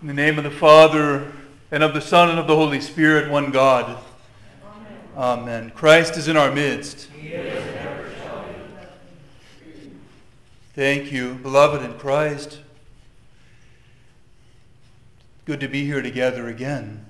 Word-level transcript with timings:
In 0.00 0.06
the 0.06 0.14
name 0.14 0.38
of 0.38 0.44
the 0.44 0.50
Father, 0.50 1.30
and 1.70 1.82
of 1.82 1.92
the 1.92 2.00
Son, 2.00 2.30
and 2.30 2.38
of 2.38 2.46
the 2.46 2.56
Holy 2.56 2.80
Spirit, 2.80 3.30
one 3.30 3.50
God. 3.50 4.02
Amen. 5.14 5.40
Amen. 5.40 5.70
Christ 5.72 6.16
is 6.16 6.26
in 6.26 6.38
our 6.38 6.50
midst. 6.50 7.10
He 7.14 7.28
is 7.28 7.62
there. 7.64 8.10
Thank 10.74 11.12
you, 11.12 11.34
beloved 11.34 11.82
in 11.82 11.98
Christ. 11.98 12.60
Good 15.44 15.60
to 15.60 15.68
be 15.68 15.84
here 15.84 16.00
together 16.00 16.48
again. 16.48 17.04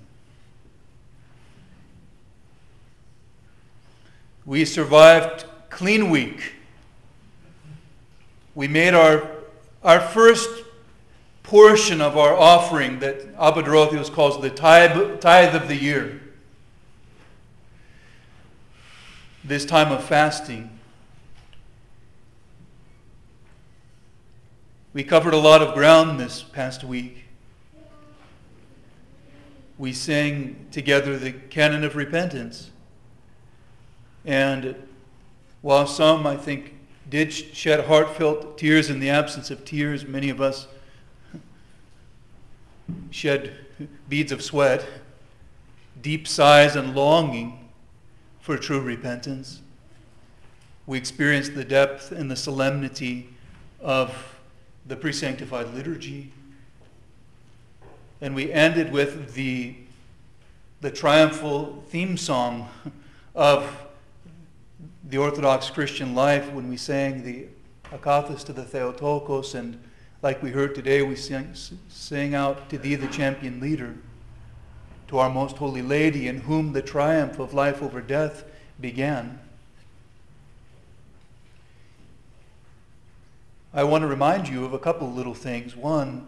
We 4.44 4.64
survived 4.64 5.44
Clean 5.68 6.10
Week. 6.10 6.54
We 8.56 8.66
made 8.66 8.94
our, 8.94 9.30
our 9.84 10.00
first 10.00 10.59
portion 11.50 12.00
of 12.00 12.16
our 12.16 12.32
offering 12.32 13.00
that 13.00 13.26
Abba 13.36 13.64
calls 14.12 14.40
the 14.40 14.50
tithe, 14.50 15.18
tithe 15.18 15.52
of 15.52 15.66
the 15.66 15.74
year. 15.74 16.20
This 19.42 19.64
time 19.64 19.90
of 19.90 20.04
fasting. 20.04 20.70
We 24.92 25.02
covered 25.02 25.34
a 25.34 25.38
lot 25.38 25.60
of 25.60 25.74
ground 25.74 26.20
this 26.20 26.40
past 26.40 26.84
week. 26.84 27.24
We 29.76 29.92
sang 29.92 30.68
together 30.70 31.18
the 31.18 31.32
canon 31.32 31.82
of 31.82 31.96
repentance. 31.96 32.70
And 34.24 34.76
while 35.62 35.88
some, 35.88 36.28
I 36.28 36.36
think, 36.36 36.74
did 37.08 37.32
shed 37.32 37.86
heartfelt 37.86 38.56
tears 38.56 38.88
in 38.88 39.00
the 39.00 39.10
absence 39.10 39.50
of 39.50 39.64
tears, 39.64 40.06
many 40.06 40.30
of 40.30 40.40
us 40.40 40.68
shed 43.10 43.52
beads 44.08 44.32
of 44.32 44.42
sweat, 44.42 44.86
deep 46.00 46.26
sighs 46.26 46.76
and 46.76 46.94
longing 46.94 47.68
for 48.40 48.56
true 48.56 48.80
repentance. 48.80 49.60
We 50.86 50.98
experienced 50.98 51.54
the 51.54 51.64
depth 51.64 52.10
and 52.10 52.30
the 52.30 52.36
solemnity 52.36 53.28
of 53.80 54.36
the 54.86 54.96
pre-sanctified 54.96 55.72
liturgy. 55.74 56.32
And 58.20 58.34
we 58.34 58.52
ended 58.52 58.92
with 58.92 59.34
the, 59.34 59.76
the 60.80 60.90
triumphal 60.90 61.82
theme 61.88 62.16
song 62.16 62.68
of 63.34 63.86
the 65.08 65.18
Orthodox 65.18 65.70
Christian 65.70 66.14
life 66.14 66.52
when 66.52 66.68
we 66.68 66.76
sang 66.76 67.24
the 67.24 67.46
Akathist 67.92 68.46
to 68.46 68.52
the 68.52 68.64
Theotokos 68.64 69.54
and 69.54 69.80
like 70.22 70.42
we 70.42 70.50
heard 70.50 70.74
today, 70.74 71.02
we 71.02 71.16
sing, 71.16 71.54
sing 71.88 72.34
out 72.34 72.68
to 72.70 72.78
thee, 72.78 72.94
the 72.94 73.06
champion 73.08 73.60
leader, 73.60 73.94
to 75.08 75.18
our 75.18 75.30
most 75.30 75.56
holy 75.56 75.82
lady, 75.82 76.28
in 76.28 76.42
whom 76.42 76.72
the 76.72 76.82
triumph 76.82 77.38
of 77.38 77.54
life 77.54 77.82
over 77.82 78.00
death 78.00 78.44
began. 78.80 79.38
I 83.72 83.84
want 83.84 84.02
to 84.02 84.08
remind 84.08 84.48
you 84.48 84.64
of 84.64 84.74
a 84.74 84.78
couple 84.78 85.10
little 85.10 85.34
things. 85.34 85.74
One, 85.74 86.26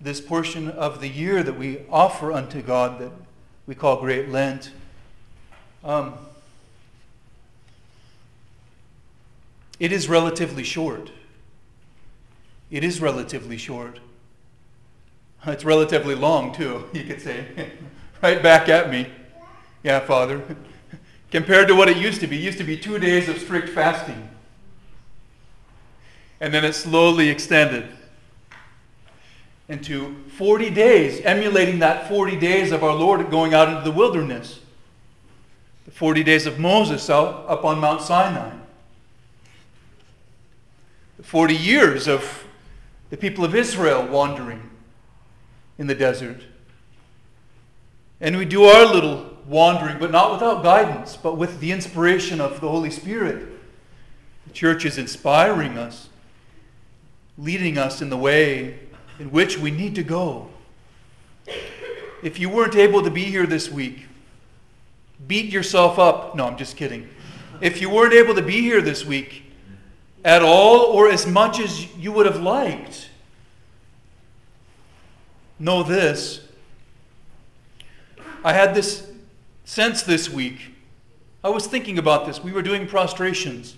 this 0.00 0.20
portion 0.20 0.68
of 0.68 1.00
the 1.00 1.08
year 1.08 1.42
that 1.42 1.58
we 1.58 1.80
offer 1.90 2.32
unto 2.32 2.62
God 2.62 3.00
that 3.00 3.10
we 3.66 3.74
call 3.74 4.00
Great 4.00 4.28
Lent. 4.28 4.70
Um, 5.82 6.14
it 9.80 9.92
is 9.92 10.08
relatively 10.08 10.62
short. 10.62 11.10
It 12.70 12.84
is 12.84 13.00
relatively 13.00 13.56
short. 13.56 14.00
It's 15.46 15.64
relatively 15.64 16.14
long, 16.14 16.54
too, 16.54 16.88
you 16.92 17.04
could 17.04 17.20
say. 17.20 17.72
right 18.22 18.42
back 18.42 18.68
at 18.68 18.90
me. 18.90 19.08
Yeah, 19.82 20.00
Father. 20.00 20.42
Compared 21.30 21.68
to 21.68 21.74
what 21.74 21.88
it 21.88 21.96
used 21.96 22.20
to 22.20 22.26
be, 22.26 22.38
it 22.38 22.42
used 22.42 22.58
to 22.58 22.64
be 22.64 22.76
two 22.76 22.98
days 22.98 23.28
of 23.28 23.38
strict 23.38 23.68
fasting. 23.68 24.28
And 26.40 26.52
then 26.52 26.64
it 26.64 26.74
slowly 26.74 27.28
extended 27.28 27.88
into 29.68 30.14
40 30.36 30.70
days, 30.70 31.20
emulating 31.22 31.78
that 31.78 32.08
40 32.08 32.36
days 32.36 32.70
of 32.70 32.84
our 32.84 32.94
Lord 32.94 33.30
going 33.30 33.54
out 33.54 33.68
into 33.68 33.82
the 33.82 33.90
wilderness. 33.90 34.60
The 35.86 35.90
40 35.90 36.22
days 36.22 36.46
of 36.46 36.58
Moses 36.58 37.08
out 37.10 37.46
up 37.48 37.64
on 37.64 37.78
Mount 37.78 38.02
Sinai. 38.02 38.54
The 41.16 41.22
40 41.22 41.54
years 41.54 42.08
of 42.08 42.43
the 43.10 43.16
people 43.16 43.44
of 43.44 43.54
Israel 43.54 44.06
wandering 44.06 44.70
in 45.78 45.86
the 45.86 45.94
desert. 45.94 46.42
And 48.20 48.36
we 48.36 48.44
do 48.44 48.64
our 48.64 48.86
little 48.86 49.36
wandering, 49.46 49.98
but 49.98 50.10
not 50.10 50.32
without 50.32 50.62
guidance, 50.62 51.16
but 51.16 51.36
with 51.36 51.60
the 51.60 51.72
inspiration 51.72 52.40
of 52.40 52.60
the 52.60 52.68
Holy 52.68 52.90
Spirit. 52.90 53.48
The 54.46 54.52
church 54.52 54.84
is 54.84 54.98
inspiring 54.98 55.76
us, 55.76 56.08
leading 57.36 57.76
us 57.76 58.00
in 58.00 58.10
the 58.10 58.16
way 58.16 58.78
in 59.18 59.30
which 59.30 59.58
we 59.58 59.70
need 59.70 59.94
to 59.96 60.02
go. 60.02 60.48
If 62.22 62.38
you 62.38 62.48
weren't 62.48 62.74
able 62.74 63.02
to 63.02 63.10
be 63.10 63.24
here 63.24 63.46
this 63.46 63.70
week, 63.70 64.06
beat 65.26 65.52
yourself 65.52 65.98
up. 65.98 66.34
No, 66.34 66.46
I'm 66.46 66.56
just 66.56 66.76
kidding. 66.76 67.08
If 67.60 67.80
you 67.80 67.90
weren't 67.90 68.14
able 68.14 68.34
to 68.34 68.42
be 68.42 68.60
here 68.60 68.80
this 68.80 69.04
week, 69.04 69.43
at 70.24 70.42
all 70.42 70.86
or 70.86 71.08
as 71.08 71.26
much 71.26 71.60
as 71.60 71.94
you 71.96 72.10
would 72.10 72.26
have 72.26 72.40
liked. 72.40 73.10
Know 75.58 75.82
this. 75.82 76.40
I 78.42 78.52
had 78.52 78.74
this 78.74 79.10
sense 79.64 80.02
this 80.02 80.28
week. 80.28 80.72
I 81.42 81.50
was 81.50 81.66
thinking 81.66 81.98
about 81.98 82.26
this. 82.26 82.42
We 82.42 82.52
were 82.52 82.62
doing 82.62 82.86
prostrations. 82.86 83.76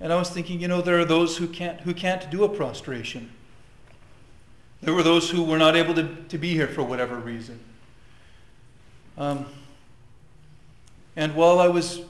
And 0.00 0.12
I 0.12 0.16
was 0.16 0.30
thinking, 0.30 0.60
you 0.60 0.68
know, 0.68 0.80
there 0.80 0.98
are 0.98 1.04
those 1.04 1.36
who 1.36 1.46
can't, 1.46 1.80
who 1.82 1.92
can't 1.92 2.30
do 2.30 2.42
a 2.44 2.48
prostration. 2.48 3.30
There 4.80 4.94
were 4.94 5.02
those 5.02 5.28
who 5.28 5.42
were 5.44 5.58
not 5.58 5.76
able 5.76 5.94
to, 5.94 6.16
to 6.28 6.38
be 6.38 6.54
here 6.54 6.68
for 6.68 6.82
whatever 6.82 7.16
reason. 7.16 7.60
Um, 9.18 9.44
and 11.16 11.34
while 11.34 11.58
I 11.58 11.68
was 11.68 12.00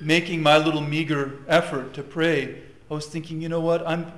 making 0.00 0.42
my 0.42 0.58
little 0.58 0.80
meager 0.80 1.38
effort 1.48 1.94
to 1.94 2.02
pray, 2.02 2.62
I 2.90 2.94
was 2.94 3.06
thinking, 3.06 3.40
you 3.40 3.48
know 3.48 3.60
what? 3.60 3.86
I'm, 3.86 4.12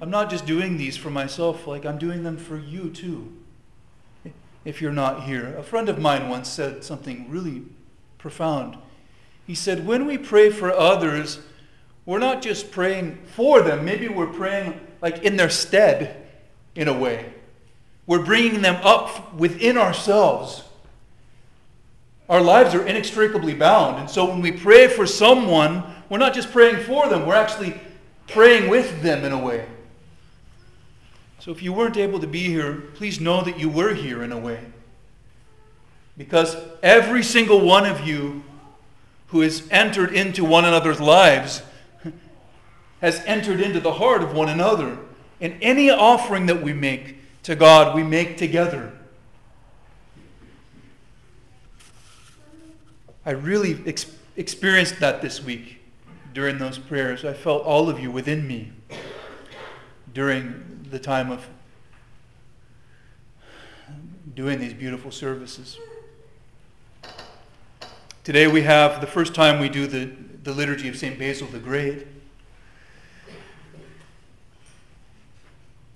I'm 0.00 0.10
not 0.10 0.30
just 0.30 0.46
doing 0.46 0.76
these 0.76 0.96
for 0.96 1.10
myself, 1.10 1.66
like 1.66 1.84
I'm 1.84 1.98
doing 1.98 2.22
them 2.22 2.36
for 2.36 2.58
you 2.58 2.90
too. 2.90 3.32
If 4.64 4.82
you're 4.82 4.92
not 4.92 5.24
here. 5.24 5.54
A 5.56 5.62
friend 5.62 5.88
of 5.88 5.98
mine 5.98 6.28
once 6.28 6.48
said 6.48 6.82
something 6.82 7.30
really 7.30 7.62
profound. 8.18 8.76
He 9.46 9.54
said, 9.54 9.86
when 9.86 10.06
we 10.06 10.18
pray 10.18 10.50
for 10.50 10.72
others, 10.72 11.38
we're 12.04 12.18
not 12.18 12.42
just 12.42 12.72
praying 12.72 13.18
for 13.34 13.62
them, 13.62 13.84
maybe 13.84 14.08
we're 14.08 14.26
praying 14.26 14.80
like 15.00 15.22
in 15.22 15.36
their 15.36 15.50
stead, 15.50 16.26
in 16.74 16.88
a 16.88 16.92
way. 16.92 17.32
We're 18.06 18.24
bringing 18.24 18.62
them 18.62 18.76
up 18.82 19.34
within 19.34 19.78
ourselves 19.78 20.62
our 22.28 22.40
lives 22.40 22.74
are 22.74 22.86
inextricably 22.86 23.54
bound. 23.54 23.98
And 23.98 24.10
so 24.10 24.24
when 24.26 24.40
we 24.40 24.52
pray 24.52 24.88
for 24.88 25.06
someone, 25.06 25.84
we're 26.08 26.18
not 26.18 26.34
just 26.34 26.50
praying 26.50 26.84
for 26.84 27.08
them, 27.08 27.26
we're 27.26 27.34
actually 27.34 27.80
praying 28.28 28.68
with 28.68 29.02
them 29.02 29.24
in 29.24 29.32
a 29.32 29.38
way. 29.38 29.66
So 31.38 31.52
if 31.52 31.62
you 31.62 31.72
weren't 31.72 31.96
able 31.96 32.18
to 32.18 32.26
be 32.26 32.48
here, 32.48 32.82
please 32.94 33.20
know 33.20 33.42
that 33.42 33.58
you 33.58 33.68
were 33.68 33.94
here 33.94 34.24
in 34.24 34.32
a 34.32 34.38
way. 34.38 34.60
Because 36.18 36.56
every 36.82 37.22
single 37.22 37.60
one 37.60 37.86
of 37.86 38.06
you 38.06 38.42
who 39.28 39.42
has 39.42 39.66
entered 39.70 40.12
into 40.12 40.44
one 40.44 40.64
another's 40.64 41.00
lives 41.00 41.62
has 43.00 43.20
entered 43.26 43.60
into 43.60 43.78
the 43.78 43.92
heart 43.92 44.22
of 44.22 44.34
one 44.34 44.48
another. 44.48 44.98
And 45.40 45.56
any 45.60 45.90
offering 45.90 46.46
that 46.46 46.62
we 46.62 46.72
make 46.72 47.16
to 47.44 47.54
God, 47.54 47.94
we 47.94 48.02
make 48.02 48.36
together. 48.36 48.92
I 53.26 53.32
really 53.32 53.82
ex- 53.86 54.06
experienced 54.36 55.00
that 55.00 55.20
this 55.20 55.42
week 55.42 55.80
during 56.32 56.58
those 56.58 56.78
prayers. 56.78 57.24
I 57.24 57.32
felt 57.32 57.64
all 57.64 57.90
of 57.90 57.98
you 57.98 58.08
within 58.08 58.46
me 58.46 58.70
during 60.14 60.86
the 60.88 61.00
time 61.00 61.32
of 61.32 61.44
doing 64.32 64.60
these 64.60 64.72
beautiful 64.72 65.10
services. 65.10 65.76
Today 68.22 68.46
we 68.46 68.62
have 68.62 69.00
the 69.00 69.08
first 69.08 69.34
time 69.34 69.58
we 69.58 69.68
do 69.68 69.88
the, 69.88 70.08
the 70.44 70.52
liturgy 70.52 70.88
of 70.88 70.96
St. 70.96 71.18
Basil 71.18 71.48
the 71.48 71.58
Great. 71.58 72.06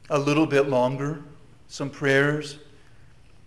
A 0.09 0.19
little 0.19 0.47
bit 0.47 0.69
longer, 0.69 1.23
some 1.69 1.91
prayers. 1.91 2.59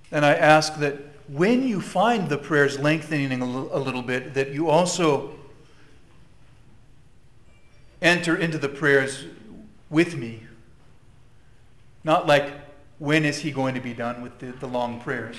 And 0.10 0.26
I 0.26 0.36
ask 0.36 0.78
that 0.78 1.13
when 1.28 1.68
you 1.68 1.82
find 1.82 2.30
the 2.30 2.38
prayers 2.38 2.80
lengthening 2.80 3.42
a 3.42 3.78
little 3.78 4.02
bit, 4.02 4.34
that 4.34 4.52
you 4.52 4.70
also 4.70 5.36
enter 8.02 8.36
into 8.36 8.58
the 8.58 8.70
prayers 8.70 9.26
with 9.90 10.16
me. 10.16 10.44
Not 12.04 12.28
like, 12.28 12.52
when 13.00 13.24
is 13.24 13.40
he 13.40 13.52
going 13.52 13.76
to 13.76 13.82
be 13.82 13.94
done 13.94 14.22
with 14.22 14.40
the, 14.40 14.48
the 14.48 14.68
long 14.68 15.00
prayers? 15.00 15.38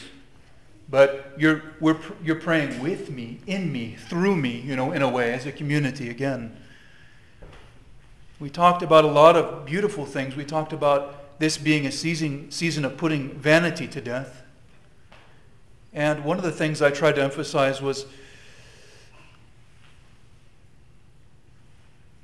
But 0.88 1.34
you're, 1.36 1.62
we're, 1.80 1.98
you're 2.22 2.40
praying 2.40 2.82
with 2.82 3.10
me, 3.10 3.40
in 3.46 3.72
me, 3.72 3.96
through 4.08 4.36
me, 4.36 4.60
you 4.60 4.76
know, 4.76 4.92
in 4.92 5.02
a 5.02 5.08
way, 5.08 5.32
as 5.32 5.46
a 5.46 5.52
community 5.52 6.10
again. 6.10 6.56
We 8.40 8.50
talked 8.50 8.82
about 8.82 9.04
a 9.04 9.08
lot 9.08 9.36
of 9.36 9.64
beautiful 9.64 10.06
things. 10.06 10.36
We 10.36 10.44
talked 10.44 10.72
about 10.72 11.38
this 11.38 11.58
being 11.58 11.86
a 11.86 11.92
season, 11.92 12.50
season 12.50 12.84
of 12.84 12.96
putting 12.96 13.30
vanity 13.38 13.86
to 13.88 14.00
death. 14.00 14.43
And 15.94 16.24
one 16.24 16.38
of 16.38 16.44
the 16.44 16.52
things 16.52 16.82
I 16.82 16.90
tried 16.90 17.14
to 17.14 17.22
emphasize 17.22 17.80
was 17.80 18.04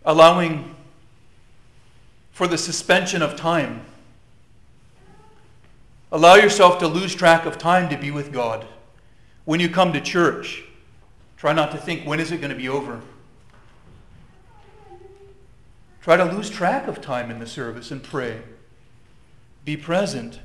allowing 0.05 0.75
for 2.33 2.49
the 2.49 2.59
suspension 2.59 3.23
of 3.23 3.37
time. 3.37 3.83
Allow 6.11 6.35
yourself 6.35 6.81
to 6.81 6.89
lose 6.89 7.15
track 7.15 7.47
of 7.47 7.59
time 7.59 7.89
to 7.91 7.97
be 7.97 8.11
with 8.11 8.33
God. 8.33 8.67
When 9.45 9.61
you 9.61 9.69
come 9.69 9.93
to 9.93 10.01
church, 10.01 10.65
try 11.37 11.53
not 11.53 11.71
to 11.71 11.79
think, 11.79 12.05
when 12.05 12.19
is 12.19 12.33
it 12.33 12.39
going 12.39 12.51
to 12.51 12.57
be 12.57 12.69
over? 12.69 13.01
Try 16.03 16.17
to 16.17 16.25
lose 16.25 16.51
track 16.51 16.89
of 16.89 17.01
time 17.01 17.31
in 17.31 17.39
the 17.39 17.47
service 17.47 17.93
and 17.93 18.03
pray. 18.03 18.43
Be 19.65 19.77
present. 19.77 20.41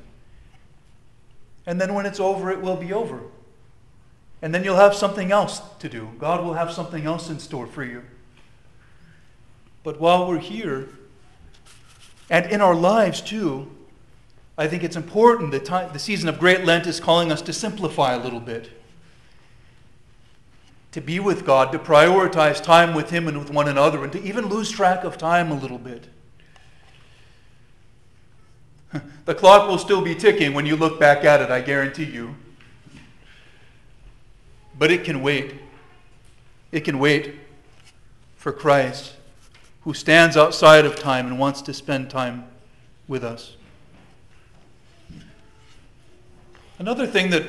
And 1.65 1.81
then 1.81 1.93
when 1.93 2.05
it's 2.05 2.19
over, 2.19 2.51
it 2.51 2.61
will 2.61 2.75
be 2.75 2.93
over. 2.93 3.21
And 4.41 4.53
then 4.53 4.63
you'll 4.63 4.75
have 4.75 4.93
something 4.93 5.31
else 5.31 5.61
to 5.79 5.89
do. 5.89 6.09
God 6.19 6.43
will 6.43 6.53
have 6.53 6.71
something 6.71 7.05
else 7.05 7.29
in 7.29 7.39
store 7.39 7.65
for 7.65 7.83
you. 7.83 8.03
But 9.83 9.99
while 9.99 10.27
we're 10.27 10.39
here, 10.39 10.89
and 12.29 12.45
in 12.47 12.61
our 12.61 12.75
lives 12.75 13.21
too, 13.21 13.71
I 14.57 14.67
think 14.67 14.83
it's 14.83 14.95
important. 14.95 15.51
The, 15.51 15.59
time, 15.59 15.91
the 15.93 15.99
season 15.99 16.29
of 16.29 16.39
Great 16.39 16.65
Lent 16.65 16.87
is 16.87 16.99
calling 16.99 17.31
us 17.31 17.41
to 17.43 17.53
simplify 17.53 18.13
a 18.13 18.19
little 18.19 18.39
bit. 18.39 18.71
To 20.93 21.01
be 21.01 21.19
with 21.19 21.45
God, 21.45 21.71
to 21.73 21.79
prioritize 21.79 22.63
time 22.63 22.93
with 22.93 23.09
Him 23.09 23.27
and 23.27 23.37
with 23.37 23.49
one 23.49 23.67
another, 23.67 24.03
and 24.03 24.13
to 24.13 24.23
even 24.23 24.47
lose 24.47 24.71
track 24.71 25.03
of 25.03 25.17
time 25.17 25.51
a 25.51 25.55
little 25.55 25.77
bit. 25.77 26.07
The 29.25 29.33
clock 29.33 29.67
will 29.67 29.79
still 29.79 30.01
be 30.01 30.13
ticking 30.13 30.53
when 30.53 30.67
you 30.67 30.75
look 30.75 30.99
back 30.99 31.23
at 31.25 31.41
it, 31.41 31.49
I 31.49 31.61
guarantee 31.61 32.03
you. 32.03 32.35
But 34.77 34.91
it 34.91 35.03
can 35.03 35.23
wait. 35.23 35.55
It 36.71 36.81
can 36.81 36.99
wait 36.99 37.35
for 38.35 38.51
Christ, 38.51 39.15
who 39.81 39.95
stands 39.95 40.37
outside 40.37 40.85
of 40.85 40.95
time 40.95 41.25
and 41.25 41.39
wants 41.39 41.63
to 41.63 41.73
spend 41.73 42.11
time 42.11 42.45
with 43.07 43.23
us. 43.23 43.55
Another 46.77 47.07
thing 47.07 47.29
that 47.31 47.45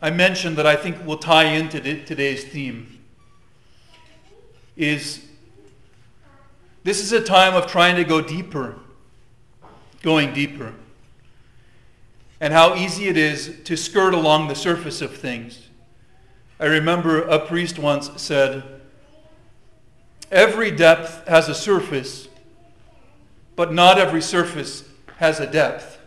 I 0.00 0.10
mentioned 0.10 0.56
that 0.58 0.66
I 0.66 0.76
think 0.76 1.04
will 1.04 1.16
tie 1.16 1.44
into 1.44 1.80
today's 2.04 2.44
theme 2.44 3.00
is 4.76 5.26
this 6.84 7.00
is 7.00 7.10
a 7.10 7.20
time 7.20 7.54
of 7.54 7.66
trying 7.66 7.96
to 7.96 8.04
go 8.04 8.20
deeper, 8.20 8.76
going 10.02 10.32
deeper, 10.34 10.72
and 12.40 12.52
how 12.52 12.74
easy 12.74 13.08
it 13.08 13.16
is 13.16 13.60
to 13.64 13.76
skirt 13.76 14.14
along 14.14 14.48
the 14.48 14.54
surface 14.54 15.00
of 15.00 15.16
things. 15.16 15.68
I 16.60 16.66
remember 16.66 17.22
a 17.22 17.38
priest 17.38 17.78
once 17.78 18.10
said, 18.20 18.62
Every 20.30 20.70
depth 20.70 21.26
has 21.28 21.48
a 21.48 21.54
surface, 21.54 22.28
but 23.54 23.72
not 23.72 23.98
every 23.98 24.20
surface 24.22 24.84
has 25.18 25.38
a 25.38 25.46
depth. 25.46 25.98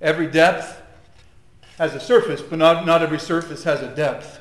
Every 0.00 0.26
depth 0.26 0.82
has 1.78 1.94
a 1.94 2.00
surface, 2.00 2.42
but 2.42 2.58
not, 2.58 2.84
not 2.84 3.02
every 3.02 3.18
surface 3.18 3.64
has 3.64 3.80
a 3.80 3.94
depth. 3.94 4.40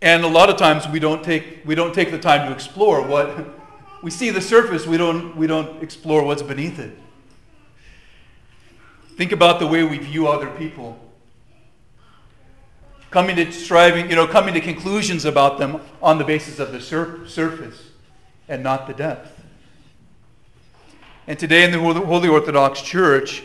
And 0.00 0.24
a 0.24 0.28
lot 0.28 0.48
of 0.48 0.56
times 0.56 0.88
we 0.88 1.00
don't 1.00 1.22
take, 1.24 1.60
we 1.64 1.74
don't 1.74 1.92
take 1.92 2.12
the 2.12 2.18
time 2.18 2.48
to 2.48 2.54
explore 2.54 3.02
what 3.02 3.57
we 4.02 4.10
see 4.10 4.30
the 4.30 4.40
surface, 4.40 4.86
we 4.86 4.96
don't, 4.96 5.36
we 5.36 5.46
don't 5.46 5.82
explore 5.82 6.24
what's 6.24 6.42
beneath 6.42 6.78
it. 6.78 6.96
Think 9.16 9.32
about 9.32 9.58
the 9.58 9.66
way 9.66 9.82
we 9.82 9.98
view 9.98 10.28
other 10.28 10.48
people. 10.50 10.98
Coming 13.10 13.36
to 13.36 13.50
striving, 13.50 14.08
you 14.08 14.14
know, 14.14 14.26
coming 14.26 14.54
to 14.54 14.60
conclusions 14.60 15.24
about 15.24 15.58
them 15.58 15.80
on 16.00 16.18
the 16.18 16.24
basis 16.24 16.60
of 16.60 16.72
the 16.72 16.80
sur- 16.80 17.26
surface 17.26 17.90
and 18.48 18.62
not 18.62 18.86
the 18.86 18.94
depth. 18.94 19.42
And 21.26 21.38
today 21.38 21.64
in 21.64 21.72
the 21.72 21.80
Holy 21.80 22.28
Orthodox 22.28 22.80
Church, 22.80 23.42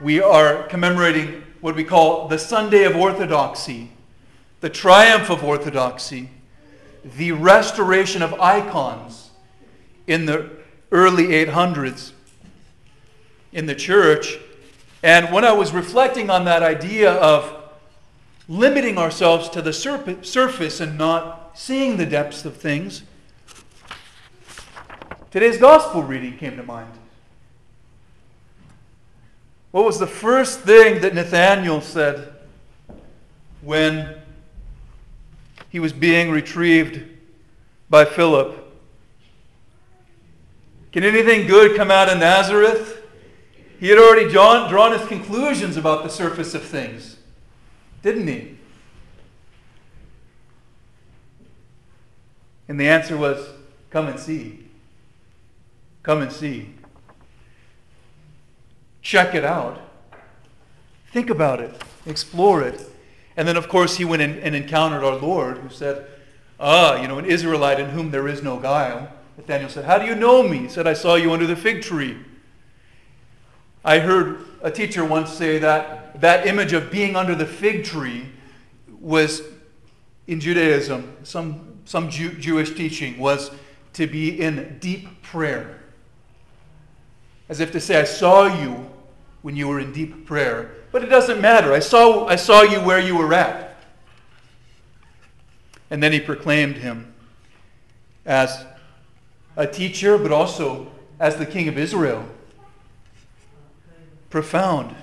we 0.00 0.20
are 0.20 0.62
commemorating 0.68 1.42
what 1.60 1.74
we 1.74 1.84
call 1.84 2.28
the 2.28 2.38
Sunday 2.38 2.84
of 2.84 2.94
Orthodoxy, 2.94 3.90
the 4.60 4.70
triumph 4.70 5.30
of 5.30 5.42
Orthodoxy, 5.42 6.30
the 7.04 7.32
restoration 7.32 8.22
of 8.22 8.34
icons 8.34 9.31
in 10.06 10.26
the 10.26 10.50
early 10.90 11.28
800s 11.28 12.12
in 13.52 13.66
the 13.66 13.74
church. 13.74 14.38
And 15.02 15.32
when 15.32 15.44
I 15.44 15.52
was 15.52 15.72
reflecting 15.72 16.30
on 16.30 16.44
that 16.44 16.62
idea 16.62 17.12
of 17.12 17.58
limiting 18.48 18.98
ourselves 18.98 19.48
to 19.50 19.62
the 19.62 19.72
surface 19.72 20.80
and 20.80 20.98
not 20.98 21.58
seeing 21.58 21.96
the 21.96 22.06
depths 22.06 22.44
of 22.44 22.56
things, 22.56 23.02
today's 25.30 25.58
gospel 25.58 26.02
reading 26.02 26.36
came 26.36 26.56
to 26.56 26.62
mind. 26.62 26.92
What 29.70 29.84
was 29.84 29.98
the 29.98 30.06
first 30.06 30.60
thing 30.60 31.00
that 31.00 31.14
Nathanael 31.14 31.80
said 31.80 32.34
when 33.62 34.16
he 35.70 35.80
was 35.80 35.94
being 35.94 36.30
retrieved 36.30 37.02
by 37.88 38.04
Philip? 38.04 38.61
Can 40.92 41.04
anything 41.04 41.46
good 41.46 41.76
come 41.76 41.90
out 41.90 42.10
of 42.10 42.18
Nazareth? 42.18 43.02
He 43.80 43.88
had 43.88 43.98
already 43.98 44.30
drawn, 44.30 44.92
his 44.92 45.08
conclusions 45.08 45.76
about 45.76 46.04
the 46.04 46.10
surface 46.10 46.54
of 46.54 46.62
things, 46.62 47.16
didn't 48.02 48.28
he? 48.28 48.58
And 52.68 52.78
the 52.78 52.88
answer 52.88 53.16
was 53.16 53.48
come 53.90 54.06
and 54.06 54.20
see. 54.20 54.68
Come 56.02 56.22
and 56.22 56.30
see. 56.30 56.74
Check 59.00 59.34
it 59.34 59.44
out. 59.44 59.80
Think 61.10 61.28
about 61.28 61.60
it. 61.60 61.74
Explore 62.06 62.62
it. 62.62 62.88
And 63.36 63.48
then, 63.48 63.56
of 63.56 63.68
course, 63.68 63.96
he 63.96 64.04
went 64.04 64.22
and 64.22 64.54
encountered 64.54 65.02
our 65.02 65.16
Lord, 65.16 65.58
who 65.58 65.70
said, 65.70 66.06
Ah, 66.60 67.00
you 67.00 67.08
know, 67.08 67.18
an 67.18 67.24
Israelite 67.24 67.80
in 67.80 67.90
whom 67.90 68.10
there 68.10 68.28
is 68.28 68.42
no 68.42 68.58
guile. 68.58 69.10
Nathanael 69.36 69.68
said, 69.68 69.84
How 69.84 69.98
do 69.98 70.06
you 70.06 70.14
know 70.14 70.42
me? 70.42 70.58
He 70.58 70.68
said, 70.68 70.86
I 70.86 70.92
saw 70.94 71.14
you 71.14 71.32
under 71.32 71.46
the 71.46 71.56
fig 71.56 71.82
tree. 71.82 72.16
I 73.84 73.98
heard 73.98 74.44
a 74.62 74.70
teacher 74.70 75.04
once 75.04 75.32
say 75.32 75.58
that 75.58 76.20
that 76.20 76.46
image 76.46 76.72
of 76.72 76.90
being 76.90 77.16
under 77.16 77.34
the 77.34 77.46
fig 77.46 77.84
tree 77.84 78.26
was, 79.00 79.42
in 80.26 80.38
Judaism, 80.38 81.16
some, 81.24 81.78
some 81.84 82.08
Jew, 82.08 82.30
Jewish 82.34 82.74
teaching, 82.74 83.18
was 83.18 83.50
to 83.94 84.06
be 84.06 84.40
in 84.40 84.78
deep 84.80 85.22
prayer. 85.22 85.80
As 87.48 87.60
if 87.60 87.72
to 87.72 87.80
say, 87.80 88.00
I 88.00 88.04
saw 88.04 88.46
you 88.46 88.88
when 89.42 89.56
you 89.56 89.66
were 89.66 89.80
in 89.80 89.92
deep 89.92 90.26
prayer. 90.26 90.70
But 90.92 91.02
it 91.02 91.08
doesn't 91.08 91.40
matter. 91.40 91.72
I 91.72 91.80
saw, 91.80 92.26
I 92.26 92.36
saw 92.36 92.62
you 92.62 92.80
where 92.80 93.00
you 93.00 93.16
were 93.16 93.34
at. 93.34 93.76
And 95.90 96.02
then 96.02 96.12
he 96.12 96.20
proclaimed 96.20 96.76
him 96.76 97.12
as 98.24 98.64
a 99.56 99.66
teacher, 99.66 100.18
but 100.18 100.32
also 100.32 100.90
as 101.18 101.36
the 101.36 101.46
king 101.46 101.68
of 101.68 101.78
Israel. 101.78 102.24
Profound. 104.30 104.94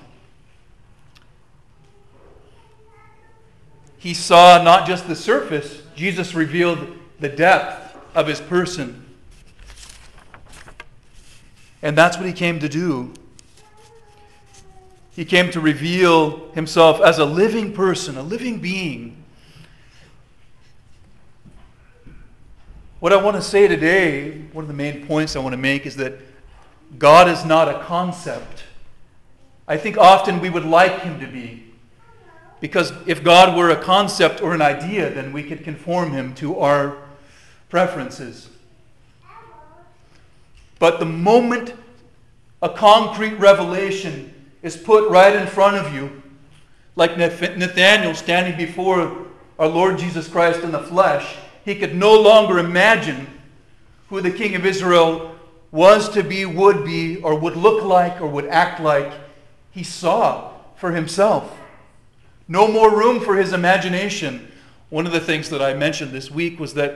He 3.98 4.14
saw 4.14 4.62
not 4.62 4.86
just 4.86 5.06
the 5.06 5.14
surface, 5.14 5.82
Jesus 5.94 6.34
revealed 6.34 6.96
the 7.20 7.28
depth 7.28 7.96
of 8.14 8.26
his 8.26 8.40
person. 8.40 9.04
And 11.82 11.96
that's 11.96 12.16
what 12.16 12.26
he 12.26 12.32
came 12.32 12.58
to 12.60 12.68
do. 12.68 13.12
He 15.10 15.24
came 15.24 15.50
to 15.50 15.60
reveal 15.60 16.50
himself 16.52 17.00
as 17.00 17.18
a 17.18 17.24
living 17.24 17.72
person, 17.74 18.16
a 18.16 18.22
living 18.22 18.58
being. 18.60 19.19
What 23.00 23.14
I 23.14 23.16
want 23.16 23.36
to 23.36 23.42
say 23.42 23.66
today, 23.66 24.42
one 24.52 24.62
of 24.62 24.68
the 24.68 24.74
main 24.74 25.06
points 25.06 25.34
I 25.34 25.38
want 25.38 25.54
to 25.54 25.58
make 25.58 25.86
is 25.86 25.96
that 25.96 26.20
God 26.98 27.28
is 27.28 27.46
not 27.46 27.66
a 27.66 27.78
concept. 27.84 28.64
I 29.66 29.78
think 29.78 29.96
often 29.96 30.38
we 30.38 30.50
would 30.50 30.66
like 30.66 31.00
him 31.00 31.18
to 31.18 31.26
be. 31.26 31.64
Because 32.60 32.92
if 33.06 33.24
God 33.24 33.56
were 33.56 33.70
a 33.70 33.82
concept 33.82 34.42
or 34.42 34.52
an 34.52 34.60
idea, 34.60 35.08
then 35.08 35.32
we 35.32 35.42
could 35.42 35.64
conform 35.64 36.12
him 36.12 36.34
to 36.34 36.58
our 36.58 36.98
preferences. 37.70 38.50
But 40.78 40.98
the 40.98 41.06
moment 41.06 41.72
a 42.60 42.68
concrete 42.68 43.36
revelation 43.36 44.34
is 44.62 44.76
put 44.76 45.08
right 45.08 45.34
in 45.34 45.46
front 45.46 45.76
of 45.76 45.94
you, 45.94 46.22
like 46.96 47.16
Nathanael 47.16 48.14
standing 48.14 48.58
before 48.58 49.26
our 49.58 49.68
Lord 49.68 49.98
Jesus 49.98 50.28
Christ 50.28 50.60
in 50.60 50.70
the 50.70 50.80
flesh, 50.80 51.36
he 51.64 51.74
could 51.74 51.94
no 51.94 52.18
longer 52.20 52.58
imagine 52.58 53.26
who 54.08 54.20
the 54.20 54.30
king 54.30 54.54
of 54.54 54.66
Israel 54.66 55.34
was 55.70 56.08
to 56.10 56.22
be, 56.22 56.44
would 56.44 56.84
be, 56.84 57.16
or 57.18 57.38
would 57.38 57.56
look 57.56 57.84
like, 57.84 58.20
or 58.20 58.26
would 58.26 58.46
act 58.46 58.80
like. 58.80 59.12
He 59.70 59.84
saw 59.84 60.52
for 60.76 60.92
himself. 60.92 61.56
No 62.48 62.66
more 62.66 62.90
room 62.90 63.20
for 63.20 63.36
his 63.36 63.52
imagination. 63.52 64.50
One 64.88 65.06
of 65.06 65.12
the 65.12 65.20
things 65.20 65.50
that 65.50 65.62
I 65.62 65.74
mentioned 65.74 66.10
this 66.10 66.30
week 66.30 66.58
was 66.58 66.74
that 66.74 66.94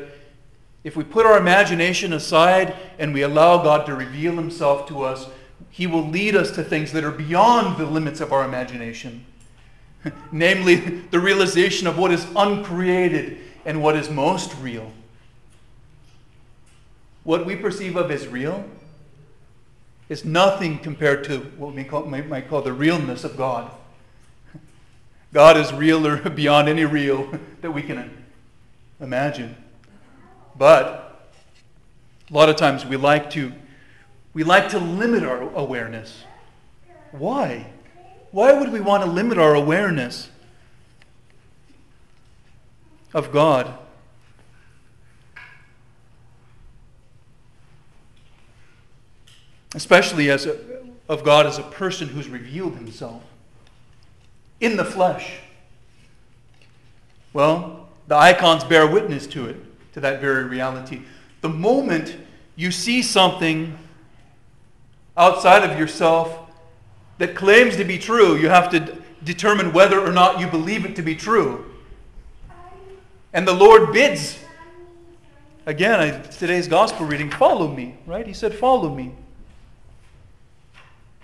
if 0.82 0.96
we 0.96 1.04
put 1.04 1.24
our 1.24 1.38
imagination 1.38 2.12
aside 2.12 2.74
and 2.98 3.14
we 3.14 3.22
allow 3.22 3.62
God 3.62 3.86
to 3.86 3.94
reveal 3.94 4.34
himself 4.34 4.88
to 4.88 5.04
us, 5.04 5.28
he 5.70 5.86
will 5.86 6.06
lead 6.06 6.34
us 6.34 6.50
to 6.52 6.64
things 6.64 6.92
that 6.92 7.04
are 7.04 7.12
beyond 7.12 7.78
the 7.78 7.86
limits 7.86 8.20
of 8.20 8.32
our 8.32 8.44
imagination. 8.44 9.24
Namely, 10.32 10.74
the 10.74 11.20
realization 11.20 11.86
of 11.86 11.96
what 11.96 12.10
is 12.10 12.26
uncreated 12.36 13.38
and 13.64 13.82
what 13.82 13.96
is 13.96 14.10
most 14.10 14.54
real. 14.60 14.92
What 17.22 17.46
we 17.46 17.56
perceive 17.56 17.96
of 17.96 18.10
as 18.10 18.26
real 18.26 18.64
is 20.08 20.24
nothing 20.24 20.78
compared 20.78 21.24
to 21.24 21.38
what 21.56 21.74
we 21.74 21.84
call, 21.84 22.04
might 22.04 22.48
call 22.48 22.62
the 22.62 22.72
realness 22.72 23.24
of 23.24 23.36
God. 23.36 23.70
God 25.32 25.56
is 25.56 25.72
realer 25.72 26.16
beyond 26.30 26.68
any 26.68 26.84
real 26.84 27.38
that 27.62 27.70
we 27.72 27.82
can 27.82 28.24
imagine. 29.00 29.56
But 30.56 31.30
a 32.30 32.34
lot 32.34 32.48
of 32.48 32.56
times 32.56 32.86
we 32.86 32.96
like 32.96 33.30
to 33.30 33.52
we 34.32 34.42
like 34.42 34.70
to 34.70 34.80
limit 34.80 35.22
our 35.22 35.42
awareness. 35.54 36.24
Why? 37.12 37.66
Why 38.32 38.52
would 38.52 38.72
we 38.72 38.80
want 38.80 39.04
to 39.04 39.10
limit 39.10 39.38
our 39.38 39.54
awareness 39.54 40.28
of 43.14 43.32
God? 43.32 43.72
Especially 49.74 50.30
as 50.30 50.46
a, 50.46 50.58
of 51.08 51.24
God 51.24 51.46
as 51.46 51.58
a 51.58 51.62
person 51.62 52.08
who's 52.08 52.28
revealed 52.28 52.74
himself 52.74 53.22
in 54.60 54.76
the 54.76 54.84
flesh. 54.84 55.38
Well, 57.32 57.88
the 58.06 58.16
icons 58.16 58.64
bear 58.64 58.86
witness 58.86 59.26
to 59.28 59.46
it, 59.46 59.56
to 59.94 60.00
that 60.00 60.20
very 60.20 60.44
reality. 60.44 61.02
The 61.40 61.48
moment 61.48 62.16
you 62.56 62.70
see 62.70 63.02
something 63.02 63.76
outside 65.16 65.68
of 65.68 65.78
yourself 65.78 66.50
that 67.18 67.34
claims 67.34 67.76
to 67.76 67.84
be 67.84 67.98
true, 67.98 68.36
you 68.36 68.48
have 68.48 68.70
to 68.70 68.98
determine 69.24 69.72
whether 69.72 70.00
or 70.00 70.12
not 70.12 70.40
you 70.40 70.46
believe 70.46 70.84
it 70.84 70.96
to 70.96 71.02
be 71.02 71.14
true. 71.14 71.73
And 73.34 73.46
the 73.46 73.52
Lord 73.52 73.92
bids, 73.92 74.38
again, 75.66 76.00
I, 76.00 76.18
today's 76.20 76.68
gospel 76.68 77.04
reading, 77.04 77.30
follow 77.30 77.68
me, 77.68 77.98
right? 78.06 78.26
He 78.26 78.32
said, 78.32 78.54
follow 78.54 78.94
me. 78.94 79.12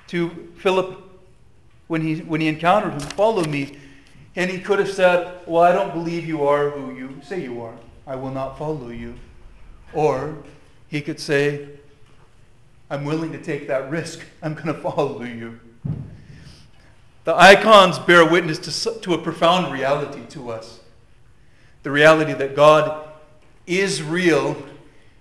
To 0.08 0.52
Philip 0.58 1.10
when 1.90 2.02
he, 2.02 2.16
when 2.18 2.40
he 2.40 2.46
encountered 2.46 2.92
him, 2.92 3.00
Follow 3.00 3.44
me. 3.44 3.76
And 4.36 4.48
he 4.48 4.60
could 4.60 4.78
have 4.78 4.90
said, 4.90 5.40
Well, 5.44 5.64
I 5.64 5.72
don't 5.72 5.92
believe 5.92 6.24
you 6.24 6.46
are 6.46 6.70
who 6.70 6.94
you 6.94 7.20
say 7.20 7.42
you 7.42 7.60
are. 7.62 7.74
I 8.06 8.14
will 8.14 8.30
not 8.30 8.56
follow 8.56 8.90
you. 8.90 9.16
Or 9.92 10.36
he 10.88 11.00
could 11.00 11.18
say, 11.18 11.68
I'm 12.90 13.04
willing 13.04 13.32
to 13.32 13.42
take 13.42 13.66
that 13.66 13.90
risk. 13.90 14.24
I'm 14.40 14.54
going 14.54 14.66
to 14.74 14.74
follow 14.74 15.22
you. 15.22 15.58
The 17.24 17.34
icons 17.34 17.98
bear 17.98 18.24
witness 18.24 18.58
to, 18.84 19.00
to 19.00 19.14
a 19.14 19.18
profound 19.18 19.72
reality 19.72 20.24
to 20.30 20.50
us 20.50 20.79
the 21.82 21.90
reality 21.90 22.32
that 22.32 22.54
God 22.54 23.08
is 23.66 24.02
real, 24.02 24.56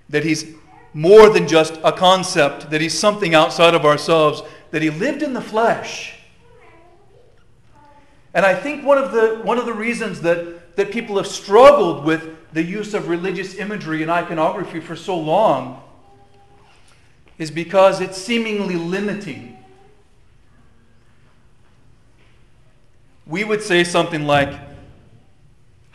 that 0.09 0.23
He's 0.23 0.53
more 0.93 1.29
than 1.29 1.47
just 1.47 1.79
a 1.83 1.91
concept, 1.91 2.69
that 2.71 2.81
He's 2.81 2.97
something 2.97 3.33
outside 3.35 3.73
of 3.73 3.85
ourselves, 3.85 4.41
that 4.71 4.81
He 4.81 4.89
lived 4.89 5.21
in 5.21 5.33
the 5.33 5.41
flesh 5.41 6.19
and 8.33 8.45
I 8.45 8.53
think 8.53 8.85
one 8.85 8.97
of 8.97 9.11
the, 9.11 9.41
one 9.43 9.57
of 9.57 9.65
the 9.65 9.73
reasons 9.73 10.21
that, 10.21 10.75
that 10.75 10.91
people 10.91 11.17
have 11.17 11.27
struggled 11.27 12.05
with 12.05 12.35
the 12.53 12.63
use 12.63 12.93
of 12.93 13.07
religious 13.07 13.55
imagery 13.55 14.01
and 14.01 14.11
iconography 14.11 14.79
for 14.79 14.95
so 14.95 15.17
long 15.17 15.81
is 17.37 17.49
because 17.49 18.01
it's 18.01 18.17
seemingly 18.17 18.75
limiting. 18.75 19.57
We 23.25 23.43
would 23.43 23.61
say 23.61 23.83
something 23.83 24.25
like, 24.25 24.68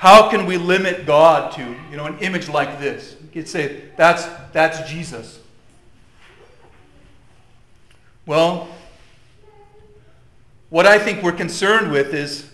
how 0.04 0.28
can 0.28 0.44
we 0.44 0.58
limit 0.58 1.06
God 1.06 1.50
to, 1.52 1.62
you 1.90 1.96
know, 1.96 2.04
an 2.04 2.18
image 2.18 2.46
like 2.46 2.78
this? 2.78 3.16
You 3.22 3.28
could 3.32 3.48
say, 3.48 3.84
that's, 3.96 4.26
that's 4.52 4.86
Jesus. 4.86 5.40
Well, 8.26 8.68
what 10.68 10.84
I 10.84 10.98
think 10.98 11.22
we're 11.22 11.32
concerned 11.32 11.90
with 11.90 12.12
is 12.12 12.50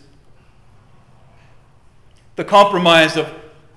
the 2.36 2.44
compromise 2.44 3.16
of 3.16 3.28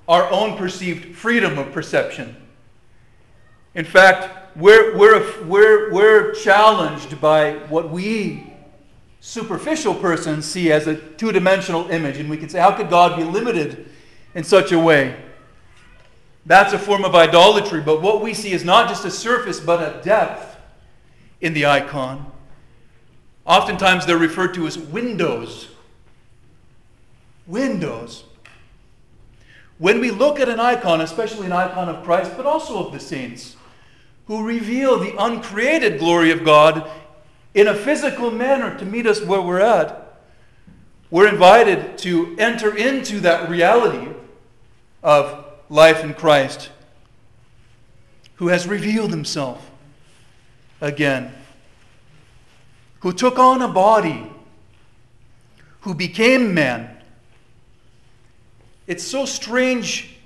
our 0.06 0.30
own 0.30 0.56
perceived 0.56 1.16
freedom 1.16 1.58
of 1.58 1.72
perception. 1.72 2.36
In 3.74 3.84
fact, 3.84 4.56
we're, 4.56 4.96
we're, 4.96 5.44
we're, 5.46 5.92
we're 5.92 6.32
challenged 6.34 7.20
by 7.20 7.54
what 7.68 7.90
we 7.90 8.53
superficial 9.26 9.94
persons 9.94 10.44
see 10.44 10.70
as 10.70 10.86
a 10.86 10.94
two 10.94 11.32
dimensional 11.32 11.90
image. 11.90 12.18
And 12.18 12.28
we 12.28 12.36
can 12.36 12.50
say, 12.50 12.60
how 12.60 12.72
could 12.72 12.90
God 12.90 13.16
be 13.16 13.24
limited 13.24 13.88
in 14.34 14.44
such 14.44 14.70
a 14.70 14.78
way? 14.78 15.16
That's 16.44 16.74
a 16.74 16.78
form 16.78 17.06
of 17.06 17.14
idolatry, 17.14 17.80
but 17.80 18.02
what 18.02 18.20
we 18.20 18.34
see 18.34 18.52
is 18.52 18.64
not 18.64 18.86
just 18.86 19.06
a 19.06 19.10
surface, 19.10 19.60
but 19.60 19.80
a 19.80 20.02
depth 20.04 20.58
in 21.40 21.54
the 21.54 21.64
icon. 21.64 22.30
Oftentimes 23.46 24.04
they're 24.04 24.18
referred 24.18 24.52
to 24.54 24.66
as 24.66 24.76
windows. 24.76 25.68
Windows. 27.46 28.24
When 29.78 30.00
we 30.00 30.10
look 30.10 30.38
at 30.38 30.50
an 30.50 30.60
icon, 30.60 31.00
especially 31.00 31.46
an 31.46 31.52
icon 31.52 31.88
of 31.88 32.04
Christ, 32.04 32.32
but 32.36 32.44
also 32.44 32.86
of 32.86 32.92
the 32.92 33.00
saints, 33.00 33.56
who 34.26 34.46
reveal 34.46 34.98
the 34.98 35.14
uncreated 35.18 35.98
glory 35.98 36.30
of 36.30 36.44
God 36.44 36.90
in 37.54 37.68
a 37.68 37.74
physical 37.74 38.30
manner 38.30 38.76
to 38.78 38.84
meet 38.84 39.06
us 39.06 39.20
where 39.22 39.40
we're 39.40 39.60
at, 39.60 40.18
we're 41.10 41.28
invited 41.28 41.96
to 41.98 42.36
enter 42.38 42.76
into 42.76 43.20
that 43.20 43.48
reality 43.48 44.12
of 45.02 45.44
life 45.68 46.02
in 46.02 46.14
Christ, 46.14 46.70
who 48.36 48.48
has 48.48 48.66
revealed 48.66 49.10
himself 49.10 49.70
again 50.80 51.32
who 53.04 53.12
took 53.12 53.38
on 53.38 53.60
a 53.60 53.68
body, 53.68 54.32
who 55.80 55.92
became 55.92 56.54
man. 56.54 56.88
It's 58.86 59.04
so 59.04 59.26
strange 59.26 60.16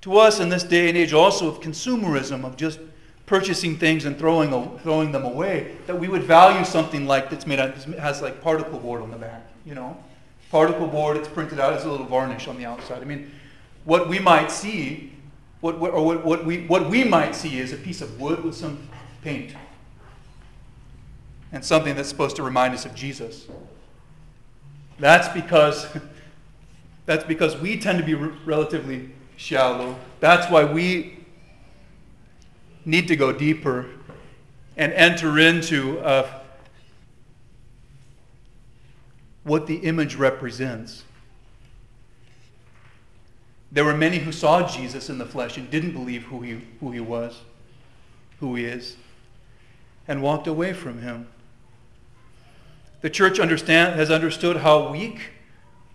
to 0.00 0.18
us 0.18 0.40
in 0.40 0.48
this 0.48 0.64
day 0.64 0.88
and 0.88 0.98
age 0.98 1.12
also 1.12 1.46
of 1.46 1.60
consumerism, 1.60 2.44
of 2.44 2.56
just 2.56 2.80
purchasing 3.26 3.76
things 3.76 4.04
and 4.04 4.16
throwing, 4.18 4.78
throwing 4.78 5.12
them 5.12 5.24
away, 5.24 5.76
that 5.86 5.98
we 5.98 6.08
would 6.08 6.22
value 6.22 6.64
something 6.64 7.06
like 7.06 7.28
that's 7.28 7.46
made 7.46 7.58
out, 7.58 7.74
has 7.74 8.22
like 8.22 8.40
particle 8.40 8.78
board 8.78 9.02
on 9.02 9.10
the 9.10 9.16
back, 9.16 9.42
you 9.64 9.74
know? 9.74 9.96
Particle 10.50 10.86
board, 10.86 11.16
it's 11.16 11.28
printed 11.28 11.58
out 11.58 11.72
as 11.72 11.84
a 11.84 11.90
little 11.90 12.06
varnish 12.06 12.46
on 12.46 12.56
the 12.56 12.64
outside. 12.64 13.02
I 13.02 13.04
mean, 13.04 13.32
what 13.84 14.08
we 14.08 14.20
might 14.20 14.52
see, 14.52 15.12
what, 15.60 15.74
or 15.74 16.04
what, 16.04 16.24
what, 16.24 16.46
we, 16.46 16.66
what 16.66 16.88
we 16.88 17.02
might 17.02 17.34
see 17.34 17.58
is 17.58 17.72
a 17.72 17.76
piece 17.76 18.00
of 18.00 18.20
wood 18.20 18.44
with 18.44 18.54
some 18.54 18.88
paint 19.22 19.54
and 21.50 21.64
something 21.64 21.96
that's 21.96 22.08
supposed 22.08 22.36
to 22.36 22.44
remind 22.44 22.74
us 22.74 22.84
of 22.84 22.94
Jesus. 22.94 23.46
That's 25.00 25.28
because, 25.28 25.88
that's 27.06 27.24
because 27.24 27.56
we 27.56 27.78
tend 27.80 27.98
to 27.98 28.04
be 28.04 28.14
relatively 28.14 29.10
shallow. 29.36 29.96
That's 30.20 30.50
why 30.50 30.64
we 30.64 31.15
need 32.86 33.08
to 33.08 33.16
go 33.16 33.32
deeper 33.32 33.84
and 34.76 34.92
enter 34.92 35.38
into 35.38 35.98
uh, 35.98 36.40
what 39.42 39.66
the 39.66 39.76
image 39.76 40.14
represents. 40.14 41.04
There 43.72 43.84
were 43.84 43.96
many 43.96 44.18
who 44.18 44.30
saw 44.30 44.66
Jesus 44.66 45.10
in 45.10 45.18
the 45.18 45.26
flesh 45.26 45.56
and 45.58 45.68
didn't 45.70 45.92
believe 45.92 46.22
who 46.24 46.40
he, 46.40 46.60
who 46.80 46.92
he 46.92 47.00
was, 47.00 47.40
who 48.38 48.54
he 48.54 48.64
is, 48.64 48.96
and 50.06 50.22
walked 50.22 50.46
away 50.46 50.72
from 50.72 51.02
him. 51.02 51.26
The 53.00 53.10
church 53.10 53.40
understand, 53.40 53.96
has 53.96 54.10
understood 54.10 54.58
how 54.58 54.92
weak 54.92 55.30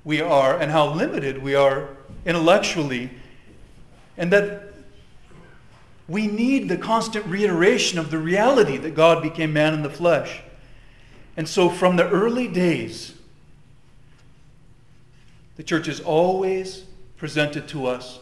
we 0.03 0.21
are 0.21 0.59
and 0.59 0.71
how 0.71 0.93
limited 0.93 1.41
we 1.41 1.55
are 1.55 1.89
intellectually, 2.25 3.11
and 4.17 4.31
that 4.33 4.70
We 6.11 6.27
need 6.27 6.67
the 6.67 6.75
constant 6.75 7.25
reiteration 7.25 7.97
of 7.97 8.11
the 8.11 8.17
reality 8.17 8.75
that 8.75 8.95
God 8.95 9.23
became 9.23 9.53
man 9.53 9.73
in 9.73 9.81
the 9.81 9.89
flesh. 9.89 10.41
And 11.37 11.47
so, 11.47 11.69
from 11.69 11.95
the 11.95 12.09
early 12.09 12.49
days, 12.49 13.13
the 15.55 15.63
church 15.63 15.85
has 15.85 16.01
always 16.01 16.83
presented 17.15 17.69
to 17.69 17.85
us 17.87 18.19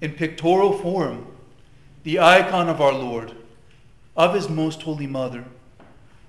in 0.00 0.12
pictorial 0.12 0.78
form 0.78 1.26
the 2.04 2.20
icon 2.20 2.68
of 2.68 2.80
our 2.80 2.92
Lord, 2.92 3.32
of 4.16 4.34
His 4.34 4.48
most 4.48 4.82
holy 4.82 5.08
mother, 5.08 5.46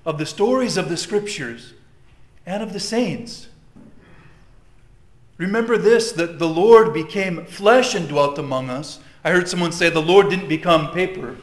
of 0.04 0.18
the 0.18 0.26
stories 0.26 0.78
of 0.78 0.90
the 0.90 0.98
scriptures, 0.98 1.76
and 2.44 2.64
of 2.64 2.74
the 2.74 2.80
saints. 2.80 3.50
Remember 5.38 5.78
this 5.78 6.12
that 6.14 6.40
the 6.40 6.48
Lord 6.48 6.94
became 6.94 7.46
flesh 7.46 7.94
and 7.94 8.08
dwelt 8.08 8.40
among 8.40 8.70
us. 8.70 9.00
I 9.24 9.32
heard 9.32 9.50
someone 9.50 9.72
say 9.72 9.90
the 9.90 10.02
Lord 10.02 10.30
didn't 10.30 10.48
become 10.48 10.92
paper. 10.92 11.36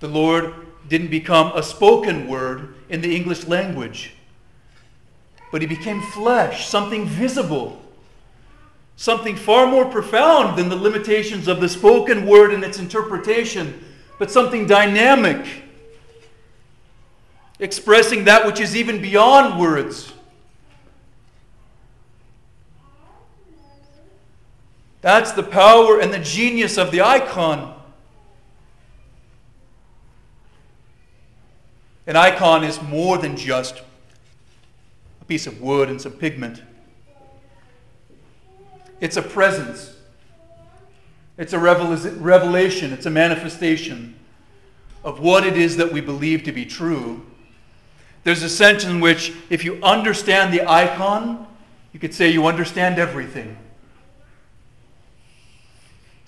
The 0.00 0.08
Lord 0.08 0.54
didn't 0.88 1.10
become 1.10 1.52
a 1.54 1.62
spoken 1.62 2.26
word 2.26 2.74
in 2.88 3.00
the 3.00 3.14
English 3.14 3.46
language. 3.46 4.14
But 5.52 5.60
he 5.60 5.68
became 5.68 6.00
flesh, 6.00 6.66
something 6.66 7.06
visible, 7.06 7.80
something 8.96 9.36
far 9.36 9.66
more 9.66 9.84
profound 9.84 10.58
than 10.58 10.68
the 10.68 10.76
limitations 10.76 11.48
of 11.48 11.60
the 11.60 11.68
spoken 11.68 12.26
word 12.26 12.52
and 12.52 12.64
its 12.64 12.78
interpretation, 12.78 13.84
but 14.18 14.30
something 14.30 14.66
dynamic, 14.66 15.62
expressing 17.60 18.24
that 18.24 18.46
which 18.46 18.60
is 18.60 18.76
even 18.76 19.00
beyond 19.00 19.58
words. 19.60 20.12
That's 25.00 25.32
the 25.32 25.42
power 25.42 26.00
and 26.00 26.12
the 26.12 26.18
genius 26.18 26.76
of 26.76 26.90
the 26.90 27.02
icon. 27.02 27.74
An 32.06 32.16
icon 32.16 32.64
is 32.64 32.80
more 32.82 33.18
than 33.18 33.36
just 33.36 33.82
a 35.20 35.24
piece 35.26 35.46
of 35.46 35.60
wood 35.60 35.90
and 35.90 36.00
some 36.00 36.12
pigment. 36.12 36.62
It's 39.00 39.16
a 39.16 39.22
presence. 39.22 39.94
It's 41.36 41.52
a 41.52 41.58
revelation. 41.58 42.92
It's 42.92 43.06
a 43.06 43.10
manifestation 43.10 44.16
of 45.04 45.20
what 45.20 45.46
it 45.46 45.56
is 45.56 45.76
that 45.76 45.92
we 45.92 46.00
believe 46.00 46.42
to 46.44 46.52
be 46.52 46.66
true. 46.66 47.24
There's 48.24 48.42
a 48.42 48.48
sense 48.48 48.84
in 48.84 48.98
which, 49.00 49.32
if 49.48 49.64
you 49.64 49.78
understand 49.82 50.52
the 50.52 50.68
icon, 50.68 51.46
you 51.92 52.00
could 52.00 52.12
say 52.12 52.30
you 52.30 52.46
understand 52.46 52.98
everything. 52.98 53.56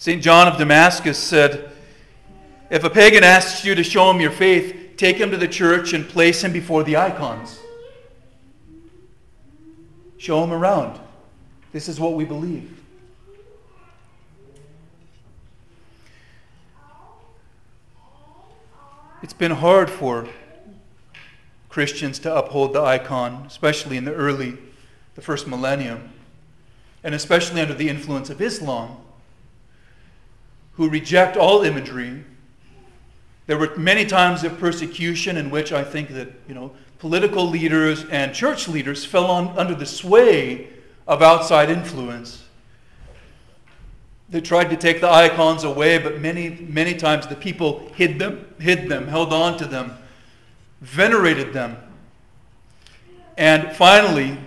St. 0.00 0.22
John 0.22 0.48
of 0.48 0.56
Damascus 0.56 1.18
said, 1.18 1.70
If 2.70 2.84
a 2.84 2.88
pagan 2.88 3.22
asks 3.22 3.66
you 3.66 3.74
to 3.74 3.84
show 3.84 4.10
him 4.10 4.18
your 4.18 4.30
faith, 4.30 4.94
take 4.96 5.18
him 5.18 5.30
to 5.30 5.36
the 5.36 5.46
church 5.46 5.92
and 5.92 6.08
place 6.08 6.42
him 6.42 6.54
before 6.54 6.82
the 6.84 6.96
icons. 6.96 7.60
Show 10.16 10.42
him 10.42 10.52
around. 10.52 10.98
This 11.72 11.86
is 11.86 12.00
what 12.00 12.14
we 12.14 12.24
believe. 12.24 12.82
It's 19.22 19.34
been 19.34 19.50
hard 19.50 19.90
for 19.90 20.26
Christians 21.68 22.18
to 22.20 22.34
uphold 22.34 22.72
the 22.72 22.80
icon, 22.80 23.44
especially 23.46 23.98
in 23.98 24.06
the 24.06 24.14
early, 24.14 24.56
the 25.14 25.20
first 25.20 25.46
millennium, 25.46 26.10
and 27.04 27.14
especially 27.14 27.60
under 27.60 27.74
the 27.74 27.90
influence 27.90 28.30
of 28.30 28.40
Islam, 28.40 28.96
who 30.80 30.88
reject 30.88 31.36
all 31.36 31.60
imagery. 31.60 32.24
There 33.46 33.58
were 33.58 33.76
many 33.76 34.06
times 34.06 34.44
of 34.44 34.58
persecution 34.58 35.36
in 35.36 35.50
which 35.50 35.74
I 35.74 35.84
think 35.84 36.08
that, 36.14 36.28
you 36.48 36.54
know, 36.54 36.72
political 36.98 37.46
leaders 37.46 38.06
and 38.06 38.34
church 38.34 38.66
leaders 38.66 39.04
fell 39.04 39.26
on, 39.26 39.58
under 39.58 39.74
the 39.74 39.84
sway 39.84 40.70
of 41.06 41.20
outside 41.20 41.68
influence. 41.68 42.44
They 44.30 44.40
tried 44.40 44.70
to 44.70 44.76
take 44.78 45.02
the 45.02 45.10
icons 45.10 45.64
away, 45.64 45.98
but 45.98 46.18
many, 46.18 46.48
many 46.48 46.94
times 46.94 47.26
the 47.26 47.36
people 47.36 47.92
hid 47.94 48.18
them, 48.18 48.46
hid 48.58 48.88
them, 48.88 49.06
held 49.06 49.34
on 49.34 49.58
to 49.58 49.66
them, 49.66 49.98
venerated 50.80 51.52
them. 51.52 51.76
And 53.36 53.76
finally, 53.76 54.38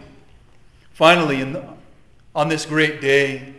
finally, 0.94 1.44
the, 1.44 1.64
on 2.34 2.50
this 2.50 2.66
great 2.66 3.02
day 3.02 3.54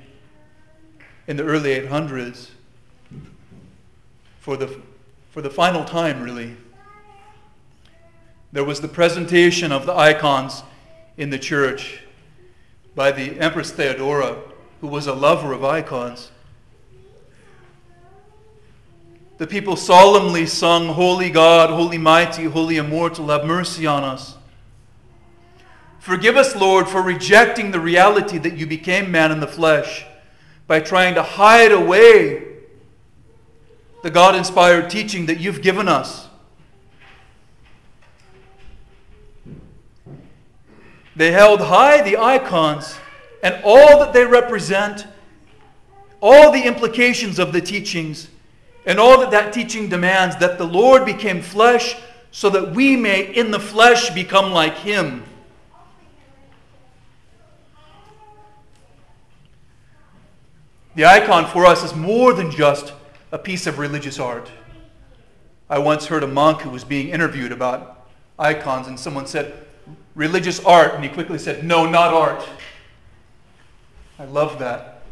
in 1.29 1.37
the 1.37 1.45
early 1.45 1.79
800s, 1.79 2.49
for 4.45 4.59
the, 4.59 4.69
for 5.31 5.41
the 5.41 5.49
final 5.49 5.87
time, 5.87 6.21
really, 6.23 6.55
there 8.53 8.63
was 8.63 8.83
the 8.83 8.89
presentation 8.89 9.73
of 9.73 9.87
the 9.87 9.95
icons 9.95 10.63
in 11.17 11.31
the 11.31 11.39
church 11.39 12.03
by 12.95 13.11
the 13.11 13.41
Empress 13.41 13.71
Theodora, 13.71 14.37
who 14.83 14.87
was 14.87 15.07
a 15.07 15.15
lover 15.15 15.55
of 15.55 15.65
icons. 15.65 16.31
The 19.39 19.47
people 19.47 19.77
solemnly 19.77 20.45
sung, 20.45 20.89
Holy 20.89 21.31
God, 21.31 21.71
Holy 21.71 21.97
Mighty, 21.97 22.45
Holy 22.45 22.77
Immortal, 22.77 23.29
have 23.29 23.47
mercy 23.47 23.87
on 23.87 24.05
us. 24.05 24.37
Forgive 26.01 26.37
us, 26.37 26.55
Lord, 26.55 26.87
for 26.87 27.01
rejecting 27.01 27.71
the 27.71 27.81
reality 27.81 28.37
that 28.37 28.59
you 28.59 28.67
became 28.67 29.11
man 29.11 29.33
in 29.33 29.41
the 29.41 29.47
flesh 29.47 30.05
by 30.67 30.81
trying 30.81 31.15
to 31.15 31.23
hide 31.23 31.73
away 31.73 32.54
the 34.05 34.11
God 34.11 34.35
inspired 34.35 34.91
teaching 34.91 35.25
that 35.27 35.41
you've 35.41 35.63
given 35.63 35.89
us. 35.89 36.29
They 41.17 41.33
held 41.33 41.63
high 41.63 42.03
the 42.03 42.19
icons 42.19 42.99
and 43.43 43.59
all 43.65 44.01
that 44.01 44.13
they 44.13 44.27
represent, 44.27 45.07
all 46.21 46.53
the 46.53 46.65
implications 46.65 47.39
of 47.39 47.55
the 47.55 47.63
teachings, 47.63 48.29
and 48.85 49.01
all 49.01 49.21
that 49.21 49.31
that 49.31 49.55
teaching 49.55 49.89
demands 49.89 50.37
that 50.37 50.59
the 50.59 50.67
Lord 50.67 51.07
became 51.07 51.41
flesh 51.41 51.97
so 52.31 52.51
that 52.51 52.75
we 52.75 52.97
may, 52.97 53.35
in 53.35 53.53
the 53.53 53.61
flesh, 53.61 54.11
become 54.11 54.53
like 54.53 54.77
Him. 54.77 55.25
The 60.95 61.07
icon 61.07 61.47
for 61.47 61.65
us 61.65 61.83
is 61.83 61.95
more 61.95 62.35
than 62.35 62.51
just 62.51 62.93
a 63.35 63.39
piece 63.39 63.67
of 63.67 63.81
religious 63.81 64.21
art. 64.21 64.49
I 65.69 65.81
once 65.81 66.07
heard 66.07 66.23
a 66.23 66.29
monk 66.29 66.61
who 66.61 66.71
was 66.71 66.85
being 66.85 67.09
interviewed 67.09 67.51
about 67.51 68.09
icons, 68.39 68.87
and 68.87 68.99
someone 68.99 69.27
said, 69.27 69.67
religious 70.15 70.65
art. 70.65 70.95
And 70.95 71.03
he 71.03 71.11
quickly 71.11 71.39
said, 71.39 71.65
No, 71.65 71.85
not 71.85 72.15
art. 72.15 72.49
I 74.21 74.25
love 74.27 74.61
that. 74.61 75.03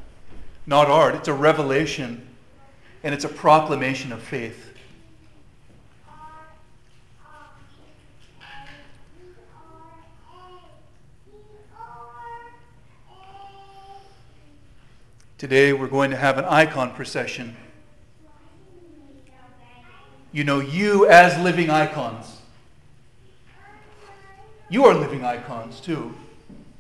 Not 0.66 0.87
art, 0.87 1.16
it's 1.16 1.26
a 1.26 1.35
revelation 1.35 2.28
and 3.02 3.12
it's 3.12 3.24
a 3.24 3.28
proclamation 3.28 4.12
of 4.12 4.22
faith. 4.22 4.68
Today 15.38 15.72
we're 15.72 15.88
going 15.88 16.12
to 16.12 16.16
have 16.16 16.38
an 16.38 16.44
icon 16.44 16.94
procession. 16.94 17.56
You 20.33 20.45
know, 20.45 20.61
you 20.61 21.07
as 21.07 21.38
living 21.42 21.71
icons 21.71 22.38
you 24.73 24.87
are 24.87 24.95
living 24.95 25.23
icons 25.23 25.81
too, 25.81 26.14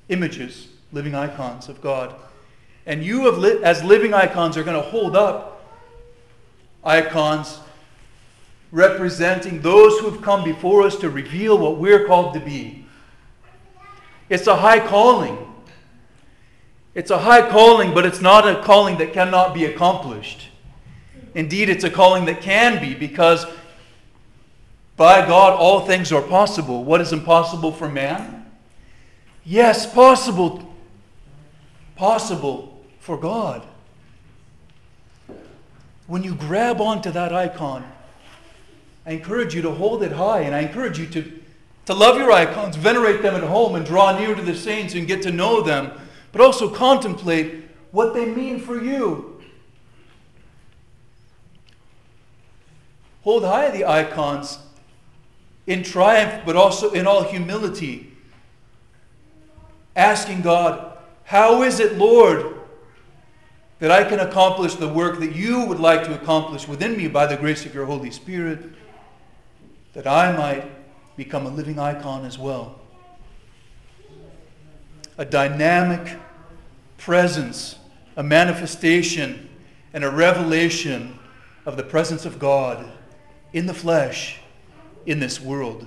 images, 0.08 0.68
living 0.92 1.14
icons 1.14 1.68
of 1.68 1.82
God. 1.82 2.14
And 2.86 3.04
you, 3.04 3.30
li- 3.30 3.62
as 3.62 3.84
living 3.84 4.14
icons, 4.14 4.56
are 4.56 4.64
going 4.64 4.82
to 4.82 4.88
hold 4.88 5.14
up 5.14 5.62
icons 6.82 7.60
representing 8.70 9.60
those 9.60 9.98
who 9.98 10.08
have 10.08 10.22
come 10.22 10.42
before 10.42 10.82
us 10.84 10.96
to 11.00 11.10
reveal 11.10 11.58
what 11.58 11.76
we're 11.76 12.06
called 12.06 12.32
to 12.32 12.40
be. 12.40 12.86
It's 14.30 14.46
a 14.46 14.56
high 14.56 14.80
calling. 14.80 15.36
It's 16.94 17.10
a 17.10 17.18
high 17.18 17.46
calling, 17.50 17.92
but 17.92 18.06
it's 18.06 18.22
not 18.22 18.48
a 18.48 18.62
calling 18.62 18.96
that 18.98 19.12
cannot 19.12 19.52
be 19.52 19.66
accomplished. 19.66 20.48
Indeed, 21.34 21.68
it's 21.68 21.84
a 21.84 21.90
calling 21.90 22.26
that 22.26 22.42
can 22.42 22.80
be 22.80 22.94
because 22.94 23.46
by 24.96 25.26
God, 25.26 25.58
all 25.58 25.86
things 25.86 26.12
are 26.12 26.22
possible. 26.22 26.84
What 26.84 27.00
is 27.00 27.12
impossible 27.12 27.72
for 27.72 27.88
man? 27.88 28.46
Yes, 29.44 29.92
possible. 29.92 30.74
Possible 31.96 32.84
for 33.00 33.16
God. 33.16 33.66
When 36.06 36.22
you 36.22 36.34
grab 36.34 36.80
onto 36.80 37.10
that 37.10 37.32
icon, 37.32 37.90
I 39.06 39.12
encourage 39.12 39.54
you 39.54 39.62
to 39.62 39.70
hold 39.70 40.02
it 40.02 40.12
high, 40.12 40.40
and 40.40 40.54
I 40.54 40.60
encourage 40.60 40.98
you 40.98 41.06
to, 41.06 41.40
to 41.86 41.94
love 41.94 42.18
your 42.18 42.30
icons, 42.30 42.76
venerate 42.76 43.22
them 43.22 43.34
at 43.34 43.42
home, 43.42 43.74
and 43.74 43.84
draw 43.84 44.16
near 44.16 44.34
to 44.34 44.42
the 44.42 44.54
saints 44.54 44.94
and 44.94 45.06
get 45.06 45.22
to 45.22 45.32
know 45.32 45.62
them, 45.62 45.90
but 46.30 46.40
also 46.40 46.68
contemplate 46.68 47.64
what 47.90 48.14
they 48.14 48.26
mean 48.26 48.60
for 48.60 48.80
you. 48.80 49.31
Hold 53.22 53.44
high 53.44 53.70
the 53.70 53.84
icons 53.84 54.58
in 55.66 55.82
triumph, 55.82 56.42
but 56.44 56.56
also 56.56 56.90
in 56.90 57.06
all 57.06 57.22
humility. 57.22 58.12
Asking 59.94 60.42
God, 60.42 60.96
How 61.24 61.62
is 61.62 61.78
it, 61.78 61.96
Lord, 61.96 62.54
that 63.78 63.90
I 63.90 64.04
can 64.04 64.20
accomplish 64.20 64.74
the 64.74 64.88
work 64.88 65.20
that 65.20 65.34
you 65.34 65.64
would 65.66 65.78
like 65.78 66.04
to 66.04 66.14
accomplish 66.14 66.66
within 66.66 66.96
me 66.96 67.08
by 67.08 67.26
the 67.26 67.36
grace 67.36 67.64
of 67.64 67.74
your 67.74 67.86
Holy 67.86 68.10
Spirit, 68.10 68.60
that 69.92 70.06
I 70.06 70.36
might 70.36 70.64
become 71.16 71.46
a 71.46 71.50
living 71.50 71.78
icon 71.78 72.24
as 72.24 72.38
well? 72.38 72.80
A 75.16 75.24
dynamic 75.24 76.16
presence, 76.98 77.76
a 78.16 78.22
manifestation, 78.22 79.48
and 79.92 80.02
a 80.02 80.10
revelation 80.10 81.18
of 81.66 81.76
the 81.76 81.82
presence 81.82 82.24
of 82.24 82.38
God 82.38 82.90
in 83.52 83.66
the 83.66 83.74
flesh 83.74 84.40
in 85.06 85.20
this 85.20 85.40
world. 85.40 85.86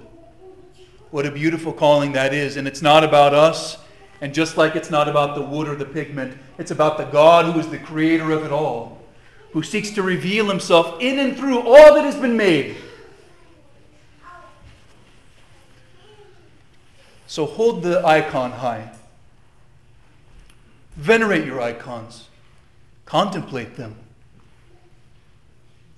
What 1.12 1.26
a 1.26 1.32
beautiful 1.32 1.74
calling 1.74 2.12
that 2.14 2.34
is. 2.34 2.58
And 2.58 2.68
it's 2.68 2.82
not 2.82 3.04
about 3.04 3.34
us. 3.34 3.78
And 4.22 4.34
just 4.34 4.58
like 4.58 4.76
it's 4.76 4.90
not 4.90 5.08
about 5.08 5.36
the 5.36 5.42
wood 5.42 5.68
or 5.68 5.76
the 5.76 5.86
pigment, 5.86 6.38
it's 6.58 6.72
about 6.72 6.98
the 6.98 7.06
God 7.06 7.46
who 7.46 7.60
is 7.60 7.68
the 7.68 7.78
creator 7.78 8.32
of 8.32 8.44
it 8.44 8.52
all, 8.52 9.02
who 9.52 9.62
seeks 9.62 9.92
to 9.92 10.02
reveal 10.04 10.48
himself 10.48 11.02
in 11.02 11.20
and 11.20 11.38
through 11.38 11.60
all 11.60 11.96
that 11.96 12.06
has 12.06 12.16
been 12.16 12.38
made. 12.38 12.78
So 17.28 17.46
hold 17.46 17.84
the 17.84 18.06
icon 18.06 18.52
high. 18.52 18.92
Venerate 20.96 21.46
your 21.46 21.60
icons. 21.60 22.30
Contemplate 23.06 23.76
them. 23.76 23.96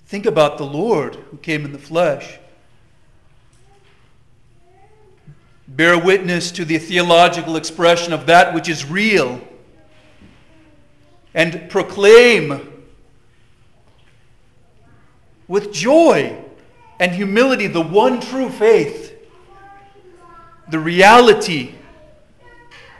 Think 0.08 0.26
about 0.26 0.58
the 0.58 0.66
Lord 0.66 1.16
who 1.16 1.38
came 1.38 1.66
in 1.66 1.74
the 1.74 1.80
flesh. 1.80 2.40
Bear 5.68 6.00
witness 6.00 6.50
to 6.52 6.64
the 6.64 6.78
theological 6.78 7.58
expression 7.58 8.14
of 8.14 8.26
that 8.28 8.54
which 8.54 8.70
is 8.70 8.90
real. 8.90 9.42
And 11.34 11.70
proclaim 11.70 12.86
with 15.50 15.74
joy 15.74 16.42
and 17.02 17.12
humility 17.12 17.68
the 17.68 17.82
one 17.82 18.22
true 18.22 18.50
faith, 18.50 19.14
the 20.70 20.80
reality 20.80 21.76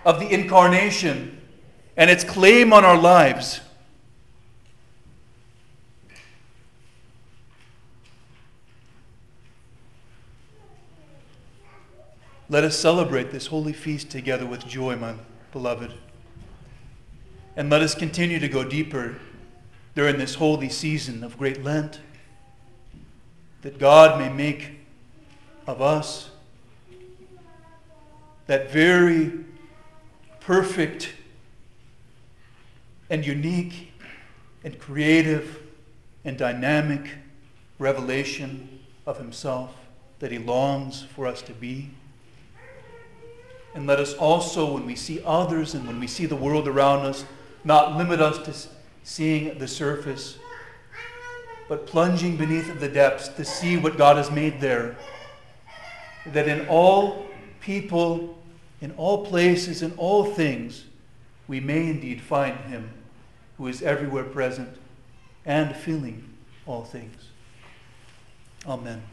of 0.04 0.20
the 0.20 0.28
incarnation 0.28 1.42
and 1.96 2.10
its 2.10 2.26
claim 2.26 2.74
on 2.74 2.84
our 2.84 2.98
lives. 2.98 3.62
Let 12.50 12.64
us 12.64 12.80
celebrate 12.80 13.32
this 13.32 13.48
holy 13.48 13.74
feast 13.74 14.10
together 14.10 14.46
with 14.46 14.66
joy, 14.66 14.96
my 14.96 15.16
beloved. 15.52 15.92
And 17.58 17.70
let 17.70 17.82
us 17.82 17.94
continue 17.94 18.40
to 18.40 18.48
go 18.48 18.64
deeper 18.64 19.18
during 19.96 20.18
this 20.18 20.36
holy 20.36 20.70
season 20.70 21.26
of 21.26 21.38
great 21.38 21.62
Lent, 21.62 22.00
that 23.64 23.78
God 23.80 24.18
may 24.18 24.30
make 24.30 24.80
of 25.66 25.82
us 25.82 26.30
that 28.46 28.72
very 28.72 29.34
perfect 30.40 31.16
and 33.10 33.26
unique 33.26 33.92
and 34.64 34.80
creative 34.80 35.64
and 36.24 36.38
dynamic 36.38 37.10
revelation 37.78 38.80
of 39.06 39.18
Himself 39.18 39.76
that 40.20 40.32
He 40.32 40.38
longs 40.38 41.04
for 41.14 41.28
us 41.28 41.42
to 41.42 41.52
be. 41.52 41.90
And 43.78 43.86
let 43.86 44.00
us 44.00 44.16
also, 44.16 44.74
when 44.74 44.88
we 44.88 44.96
see 44.96 45.22
others 45.24 45.76
and 45.76 45.86
when 45.86 46.00
we 46.00 46.08
see 46.08 46.26
the 46.26 46.36
world 46.36 46.68
around 46.68 47.06
us, 47.06 47.26
not 47.64 47.96
limit 47.96 48.20
us 48.20 48.40
to 48.40 48.72
seeing 49.04 49.60
the 49.60 49.68
surface, 49.68 50.40
but 51.70 51.86
plunging 51.86 52.38
beneath 52.38 52.80
the 52.80 52.88
depths 52.88 53.28
to 53.28 53.46
see 53.46 53.78
what 53.78 53.96
God 53.96 54.18
has 54.18 54.32
made 54.32 54.60
there. 54.60 54.98
That 56.26 56.48
in 56.48 56.68
all 56.68 57.28
people, 57.60 58.40
in 58.82 58.94
all 58.94 59.24
places, 59.24 59.84
in 59.84 59.94
all 59.98 60.26
things, 60.26 60.86
we 61.48 61.60
may 61.60 61.88
indeed 61.88 62.20
find 62.20 62.58
Him 62.62 62.90
who 63.60 63.68
is 63.68 63.84
everywhere 63.84 64.24
present 64.24 64.76
and 65.46 65.76
filling 65.76 66.28
all 66.66 66.84
things. 66.84 67.30
Amen. 68.66 69.04